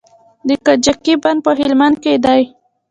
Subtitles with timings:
[0.47, 2.41] د کجکي بند په هلمند کې دی